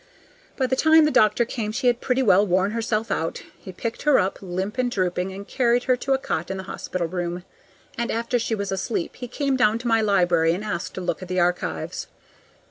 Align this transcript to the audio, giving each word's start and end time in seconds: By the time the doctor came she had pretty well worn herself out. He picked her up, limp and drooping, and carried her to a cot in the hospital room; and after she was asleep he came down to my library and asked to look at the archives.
By 0.57 0.65
the 0.65 0.75
time 0.75 1.05
the 1.05 1.11
doctor 1.11 1.45
came 1.45 1.71
she 1.71 1.85
had 1.85 2.01
pretty 2.01 2.23
well 2.23 2.43
worn 2.43 2.71
herself 2.71 3.11
out. 3.11 3.43
He 3.59 3.71
picked 3.71 4.01
her 4.01 4.17
up, 4.17 4.39
limp 4.41 4.79
and 4.79 4.89
drooping, 4.89 5.31
and 5.31 5.47
carried 5.47 5.83
her 5.83 5.95
to 5.97 6.13
a 6.13 6.17
cot 6.17 6.49
in 6.49 6.57
the 6.57 6.63
hospital 6.63 7.05
room; 7.07 7.43
and 7.99 8.09
after 8.09 8.39
she 8.39 8.55
was 8.55 8.71
asleep 8.71 9.17
he 9.17 9.27
came 9.27 9.55
down 9.55 9.77
to 9.77 9.87
my 9.87 10.01
library 10.01 10.53
and 10.53 10.63
asked 10.63 10.95
to 10.95 11.01
look 11.01 11.21
at 11.21 11.27
the 11.27 11.39
archives. 11.39 12.07